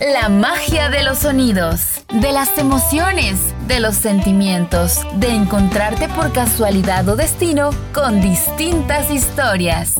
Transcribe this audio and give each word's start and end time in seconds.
La 0.00 0.28
magia 0.28 0.90
de 0.90 1.02
los 1.02 1.20
sonidos, 1.20 2.02
de 2.12 2.30
las 2.30 2.58
emociones, 2.58 3.38
de 3.66 3.80
los 3.80 3.94
sentimientos, 3.94 5.00
de 5.14 5.28
encontrarte 5.28 6.06
por 6.10 6.32
casualidad 6.32 7.08
o 7.08 7.16
destino 7.16 7.70
con 7.94 8.20
distintas 8.20 9.10
historias. 9.10 9.94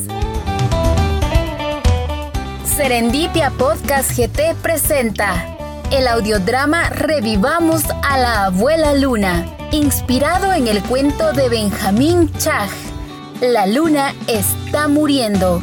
Serendipia 2.76 3.50
Podcast 3.52 4.10
GT 4.10 4.54
presenta 4.60 5.56
el 5.90 6.08
audiodrama 6.08 6.90
Revivamos 6.90 7.84
a 8.02 8.18
la 8.18 8.44
Abuela 8.44 8.92
Luna, 8.92 9.46
inspirado 9.72 10.52
en 10.52 10.68
el 10.68 10.82
cuento 10.82 11.32
de 11.32 11.48
Benjamín 11.48 12.30
Chag. 12.36 12.68
La 13.40 13.66
luna 13.66 14.14
está 14.26 14.88
muriendo 14.88 15.62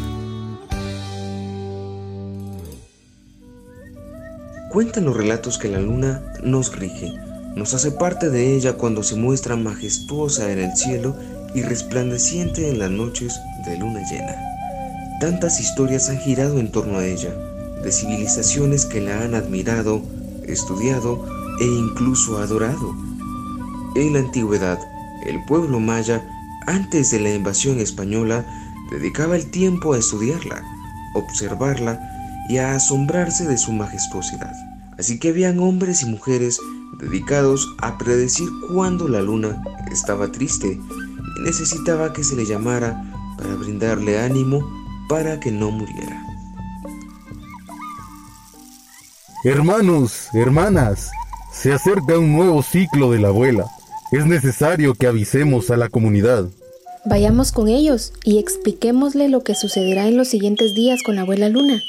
Cuentan 4.74 5.06
los 5.06 5.16
relatos 5.16 5.60
que 5.60 5.70
la 5.70 5.80
luna 5.80 6.24
nos 6.42 6.76
rige, 6.76 7.14
nos 7.56 7.76
hace 7.76 7.92
parte 7.92 8.32
de 8.32 8.56
ella 8.56 8.74
cuando 8.74 9.04
se 9.04 9.16
muestra 9.16 9.56
majestuosa 9.56 10.52
en 10.52 10.58
el 10.58 10.76
cielo 10.76 11.16
y 11.54 11.62
resplandeciente 11.62 12.68
en 12.72 12.80
las 12.80 12.90
noches 12.90 13.40
de 13.68 13.78
luna 13.78 14.00
llena. 14.10 14.36
Tantas 15.20 15.60
historias 15.60 16.10
han 16.10 16.18
girado 16.18 16.58
en 16.58 16.72
torno 16.72 16.98
a 16.98 17.06
ella, 17.06 17.30
de 17.84 17.92
civilizaciones 17.92 18.88
que 18.88 19.00
la 19.00 19.22
han 19.22 19.36
admirado, 19.36 20.02
estudiado 20.48 21.24
e 21.62 21.66
incluso 21.66 22.40
adorado. 22.40 22.96
En 23.96 24.14
la 24.14 24.20
antigüedad, 24.22 24.80
el 25.28 25.46
pueblo 25.46 25.80
maya, 25.80 26.28
antes 26.66 27.12
de 27.12 27.20
la 27.20 27.32
invasión 27.32 27.80
española, 27.80 28.44
dedicaba 28.90 29.36
el 29.36 29.52
tiempo 29.52 29.94
a 29.94 30.00
estudiarla, 30.00 30.64
observarla 31.14 32.10
y 32.50 32.58
a 32.58 32.76
asombrarse 32.76 33.46
de 33.46 33.58
su 33.58 33.72
majestuosidad. 33.72 34.73
Así 34.98 35.20
que 35.20 35.30
habían 35.30 35.60
hombres 35.60 36.04
y 36.04 36.06
mujeres 36.06 36.60
dedicados 37.00 37.76
a 37.80 37.98
predecir 37.98 38.48
cuándo 38.72 39.08
la 39.08 39.22
luna 39.22 39.64
estaba 39.92 40.32
triste 40.32 40.80
y 41.38 41.42
necesitaba 41.42 42.14
que 42.14 42.24
se 42.24 42.36
le 42.36 42.46
llamara 42.46 43.04
para 43.38 43.56
brindarle 43.56 44.20
ánimo 44.20 44.62
para 45.10 45.40
que 45.40 45.52
no 45.52 45.72
muriera. 45.72 46.22
Hermanos, 49.44 50.28
hermanas, 50.34 51.12
se 51.52 51.74
acerca 51.74 52.18
un 52.18 52.32
nuevo 52.32 52.64
ciclo 52.64 53.12
de 53.12 53.20
la 53.20 53.28
abuela. 53.28 53.66
Es 54.12 54.26
necesario 54.26 54.94
que 54.94 55.08
avisemos 55.08 55.70
a 55.70 55.78
la 55.78 55.90
comunidad. 55.90 56.50
Vayamos 57.06 57.52
con 57.52 57.68
ellos 57.68 58.14
y 58.24 58.40
expliquémosle 58.40 59.28
lo 59.28 59.44
que 59.44 59.56
sucederá 59.56 60.08
en 60.08 60.16
los 60.16 60.30
siguientes 60.30 60.74
días 60.74 61.04
con 61.04 61.16
la 61.16 61.24
abuela 61.24 61.50
luna. 61.50 61.82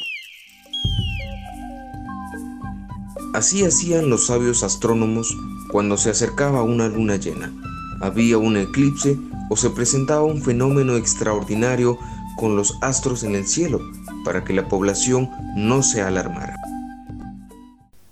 Así 3.35 3.65
hacían 3.65 4.11
los 4.11 4.27
sabios 4.27 4.63
astrónomos 4.63 5.37
cuando 5.73 5.97
se 5.97 6.09
acercaba 6.09 6.63
una 6.63 6.87
luna 6.87 7.17
llena. 7.17 7.53
Había 8.01 8.39
un 8.39 8.57
eclipse 8.57 9.19
o 9.51 9.57
se 9.57 9.71
presentaba 9.71 10.23
un 10.23 10.41
fenómeno 10.41 10.97
extraordinario 10.97 11.99
con 12.39 12.55
los 12.55 12.75
astros 12.81 13.25
en 13.25 13.35
el 13.35 13.49
cielo 13.49 13.81
para 14.25 14.45
que 14.45 14.53
la 14.53 14.69
población 14.69 15.29
no 15.57 15.83
se 15.83 16.01
alarmara. 16.01 16.55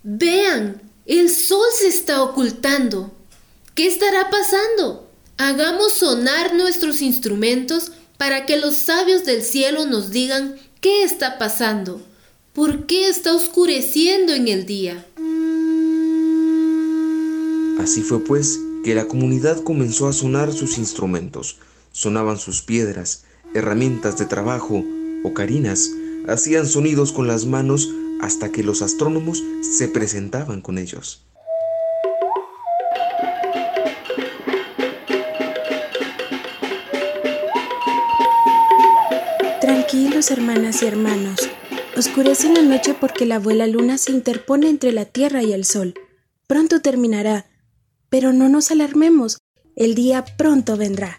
Vean, 0.03 0.83
el 1.07 1.31
sol 1.31 1.69
se 1.79 1.87
está 1.87 2.21
ocultando. 2.25 3.13
¿Qué 3.77 3.87
estará 3.87 4.29
pasando? 4.29 5.09
Hagamos 5.39 5.93
sonar 5.93 6.53
nuestros 6.57 7.01
instrumentos 7.01 7.93
para 8.19 8.45
que 8.45 8.57
los 8.57 8.75
sabios 8.75 9.25
del 9.25 9.43
cielo 9.43 9.87
nos 9.87 10.11
digan 10.11 10.57
qué 10.81 11.05
está 11.05 11.39
pasando. 11.39 12.01
¿Por 12.53 12.87
qué 12.87 13.09
está 13.09 13.35
oscureciendo 13.35 14.35
en 14.35 14.47
el 14.47 14.67
día? 14.67 15.07
Así 17.83 18.03
fue 18.03 18.21
pues 18.21 18.61
que 18.85 18.95
la 18.95 19.09
comunidad 19.09 19.61
comenzó 19.65 20.07
a 20.07 20.13
sonar 20.13 20.53
sus 20.53 20.79
instrumentos. 20.79 21.59
Sonaban 21.91 22.39
sus 22.39 22.63
piedras, 22.63 23.25
herramientas 23.55 24.17
de 24.19 24.25
trabajo, 24.25 24.85
ocarinas, 25.25 25.91
hacían 26.29 26.69
sonidos 26.69 27.11
con 27.11 27.27
las 27.27 27.45
manos 27.45 27.91
hasta 28.21 28.53
que 28.53 28.63
los 28.63 28.83
astrónomos 28.83 29.43
se 29.63 29.89
presentaban 29.89 30.61
con 30.61 30.79
ellos. 30.79 31.25
Tranquilos, 39.61 40.31
hermanas 40.31 40.85
y 40.85 40.87
hermanos. 40.87 41.51
Oscurece 41.97 42.49
la 42.53 42.63
noche 42.63 42.95
porque 42.95 43.27
la 43.27 43.37
abuela 43.37 43.67
luna 43.67 43.99
se 43.99 44.13
interpone 44.13 44.69
entre 44.69 44.93
la 44.93 45.05
tierra 45.05 45.43
y 45.43 45.53
el 45.53 45.65
sol. 45.65 45.95
Pronto 46.47 46.81
terminará, 46.81 47.47
pero 48.13 48.35
no 48.35 48.51
nos 48.51 48.71
alarmemos, 48.71 49.39
el 49.75 49.95
día 49.95 50.23
pronto 50.37 50.77
vendrá. 50.77 51.19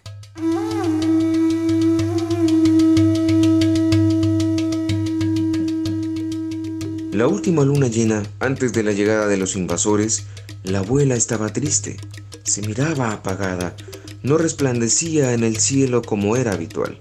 La 7.10 7.26
última 7.26 7.64
luna 7.64 7.88
llena, 7.88 8.22
antes 8.38 8.72
de 8.72 8.84
la 8.84 8.92
llegada 8.92 9.26
de 9.26 9.36
los 9.36 9.56
invasores, 9.56 10.26
la 10.62 10.78
abuela 10.78 11.16
estaba 11.16 11.52
triste, 11.52 11.96
se 12.44 12.62
miraba 12.62 13.10
apagada, 13.10 13.74
no 14.22 14.38
resplandecía 14.38 15.32
en 15.32 15.42
el 15.42 15.56
cielo 15.56 16.00
como 16.00 16.36
era 16.36 16.52
habitual. 16.52 16.96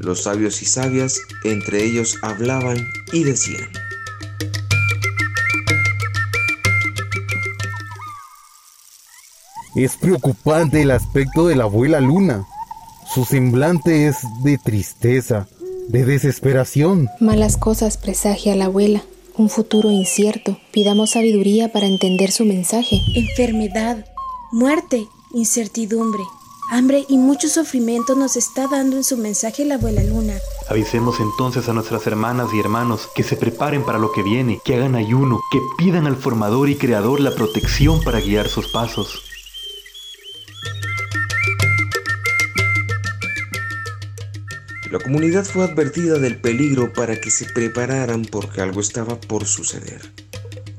Los 0.00 0.24
sabios 0.24 0.60
y 0.60 0.66
sabias 0.66 1.20
entre 1.44 1.84
ellos 1.84 2.16
hablaban 2.22 2.84
y 3.12 3.22
decían. 3.22 3.68
Es 9.76 9.96
preocupante 9.96 10.82
el 10.82 10.90
aspecto 10.90 11.46
de 11.46 11.54
la 11.54 11.64
abuela 11.64 12.00
Luna. 12.00 12.44
Su 13.14 13.24
semblante 13.24 14.08
es 14.08 14.16
de 14.42 14.58
tristeza, 14.58 15.46
de 15.88 16.04
desesperación. 16.04 17.08
Malas 17.20 17.56
cosas 17.56 17.96
presagia 17.96 18.56
la 18.56 18.64
abuela, 18.64 19.04
un 19.36 19.48
futuro 19.48 19.92
incierto. 19.92 20.58
Pidamos 20.72 21.10
sabiduría 21.10 21.70
para 21.72 21.86
entender 21.86 22.32
su 22.32 22.44
mensaje. 22.44 23.00
Enfermedad, 23.14 24.04
muerte, 24.50 25.06
incertidumbre. 25.32 26.22
Hambre 26.72 27.04
y 27.08 27.18
mucho 27.18 27.48
sufrimiento 27.48 28.16
nos 28.16 28.36
está 28.36 28.66
dando 28.66 28.96
en 28.96 29.04
su 29.04 29.16
mensaje 29.16 29.64
la 29.64 29.76
abuela 29.76 30.02
luna. 30.02 30.34
Avisemos 30.68 31.20
entonces 31.20 31.68
a 31.68 31.72
nuestras 31.72 32.06
hermanas 32.08 32.48
y 32.54 32.58
hermanos 32.58 33.08
que 33.14 33.22
se 33.22 33.36
preparen 33.36 33.84
para 33.84 33.98
lo 33.98 34.10
que 34.10 34.24
viene, 34.24 34.60
que 34.64 34.74
hagan 34.74 34.96
ayuno, 34.96 35.40
que 35.52 35.58
pidan 35.78 36.06
al 36.06 36.16
formador 36.16 36.68
y 36.68 36.76
creador 36.76 37.20
la 37.20 37.34
protección 37.34 38.00
para 38.02 38.20
guiar 38.20 38.48
sus 38.48 38.68
pasos. 38.68 39.29
La 44.90 44.98
comunidad 44.98 45.44
fue 45.44 45.62
advertida 45.62 46.18
del 46.18 46.40
peligro 46.40 46.92
para 46.92 47.20
que 47.20 47.30
se 47.30 47.44
prepararan 47.44 48.24
porque 48.24 48.60
algo 48.60 48.80
estaba 48.80 49.20
por 49.20 49.46
suceder. 49.46 50.00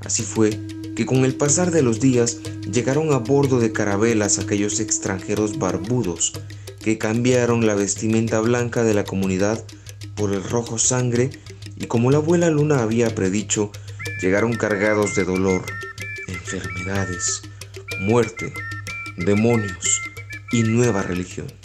Así 0.04 0.24
fue 0.24 0.60
que 0.98 1.06
con 1.06 1.24
el 1.24 1.34
pasar 1.34 1.72
de 1.72 1.82
los 1.82 2.02
días 2.02 2.40
llegaron 2.70 3.14
a 3.14 3.20
bordo 3.20 3.62
de 3.62 3.72
carabelas 3.72 4.38
aquellos 4.38 4.82
extranjeros 4.82 5.58
barbudos 5.60 6.34
que 6.84 6.98
cambiaron 6.98 7.66
la 7.66 7.74
vestimenta 7.74 8.42
blanca 8.42 8.84
de 8.84 8.94
la 8.94 9.06
comunidad 9.06 9.64
por 10.16 10.34
el 10.34 10.44
rojo 10.44 10.78
sangre 10.78 11.30
y 11.78 11.86
como 11.86 12.12
la 12.12 12.18
abuela 12.18 12.50
Luna 12.50 12.82
había 12.82 13.16
predicho, 13.16 13.72
llegaron 14.22 14.58
cargados 14.58 15.16
de 15.16 15.24
dolor, 15.24 15.64
enfermedades, 16.28 17.44
muerte, 18.02 18.54
demonios 19.16 20.02
y 20.52 20.64
nueva 20.64 21.02
religión. 21.02 21.61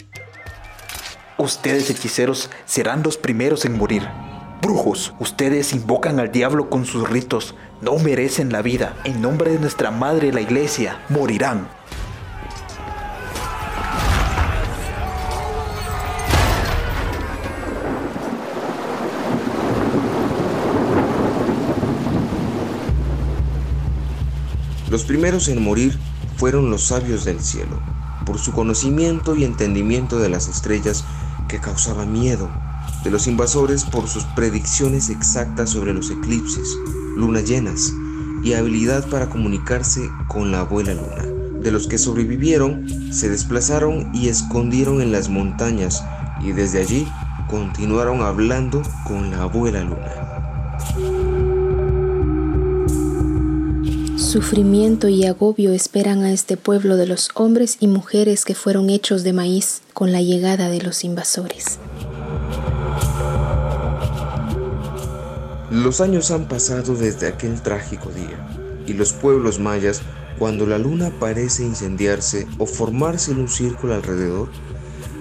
Ustedes 1.39 1.91
hechiceros 1.91 2.49
serán 2.65 3.03
los 3.03 3.15
primeros 3.15 3.63
en 3.65 3.77
morir. 3.77 4.09
Brujos, 4.59 5.13
ustedes 5.19 5.71
invocan 5.71 6.19
al 6.19 6.31
diablo 6.31 6.67
con 6.67 6.83
sus 6.83 7.07
ritos, 7.07 7.53
no 7.79 7.99
merecen 7.99 8.51
la 8.51 8.63
vida. 8.63 8.97
En 9.03 9.21
nombre 9.21 9.51
de 9.51 9.59
nuestra 9.59 9.91
madre 9.91 10.33
la 10.33 10.41
iglesia, 10.41 10.99
morirán. 11.09 11.67
Los 24.89 25.03
primeros 25.03 25.49
en 25.49 25.61
morir 25.61 25.99
fueron 26.37 26.71
los 26.71 26.85
sabios 26.85 27.25
del 27.25 27.41
cielo, 27.41 27.79
por 28.25 28.39
su 28.39 28.53
conocimiento 28.53 29.35
y 29.35 29.43
entendimiento 29.43 30.17
de 30.17 30.29
las 30.29 30.47
estrellas 30.47 31.05
que 31.47 31.59
causaba 31.59 32.05
miedo, 32.05 32.49
de 33.03 33.11
los 33.11 33.27
invasores 33.27 33.83
por 33.85 34.07
sus 34.07 34.23
predicciones 34.23 35.09
exactas 35.09 35.69
sobre 35.69 35.93
los 35.93 36.09
eclipses, 36.11 36.77
lunas 37.15 37.45
llenas 37.45 37.93
y 38.43 38.53
habilidad 38.53 39.07
para 39.09 39.29
comunicarse 39.29 40.09
con 40.27 40.51
la 40.51 40.61
abuela 40.61 40.93
luna. 40.93 41.23
De 41.61 41.71
los 41.71 41.87
que 41.87 41.97
sobrevivieron, 41.97 42.87
se 43.11 43.29
desplazaron 43.29 44.13
y 44.13 44.29
escondieron 44.29 45.01
en 45.01 45.11
las 45.11 45.29
montañas 45.29 46.03
y 46.41 46.51
desde 46.51 46.79
allí 46.79 47.07
continuaron 47.49 48.21
hablando 48.21 48.81
con 49.05 49.31
la 49.31 49.43
abuela 49.43 49.81
luna. 49.81 50.77
Sufrimiento 54.27 55.07
y 55.07 55.23
agobio 55.23 55.71
esperan 55.71 56.23
a 56.23 56.33
este 56.33 56.57
pueblo 56.57 56.97
de 56.97 57.07
los 57.07 57.29
hombres 57.33 57.77
y 57.79 57.87
mujeres 57.87 58.43
que 58.43 58.55
fueron 58.55 58.89
hechos 58.89 59.23
de 59.23 59.31
maíz 59.31 59.83
con 59.93 60.11
la 60.11 60.21
llegada 60.21 60.67
de 60.67 60.81
los 60.81 61.05
invasores. 61.05 61.79
Los 65.71 66.01
años 66.01 66.31
han 66.31 66.49
pasado 66.49 66.93
desde 66.95 67.27
aquel 67.27 67.61
trágico 67.61 68.09
día 68.09 68.83
y 68.85 68.91
los 68.91 69.13
pueblos 69.13 69.59
mayas, 69.59 70.01
cuando 70.37 70.65
la 70.65 70.77
luna 70.77 71.09
parece 71.21 71.63
incendiarse 71.63 72.47
o 72.57 72.65
formarse 72.65 73.31
en 73.31 73.39
un 73.39 73.47
círculo 73.47 73.95
alrededor, 73.95 74.49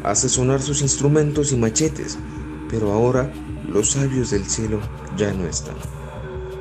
hace 0.03 0.29
sonar 0.29 0.61
sus 0.61 0.83
instrumentos 0.83 1.53
y 1.53 1.57
machetes, 1.57 2.19
pero 2.69 2.93
ahora 2.93 3.33
los 3.69 3.93
sabios 3.93 4.33
del 4.33 4.47
cielo 4.47 4.81
ya 5.17 5.33
no 5.33 5.47
están. 5.47 5.77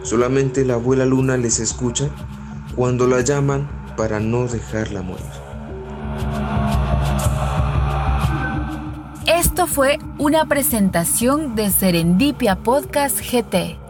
Solamente 0.05 0.63
la 0.65 0.75
abuela 0.75 1.03
luna 1.03 1.35
les 1.35 1.59
escucha 1.59 2.09
cuando 2.75 3.07
la 3.07 3.21
llaman 3.21 3.67
para 3.97 4.19
no 4.19 4.45
dejarla 4.45 5.01
morir. 5.01 5.25
Esto 9.25 9.65
fue 9.65 9.97
una 10.19 10.45
presentación 10.45 11.55
de 11.55 11.71
Serendipia 11.71 12.55
Podcast 12.55 13.19
GT. 13.19 13.84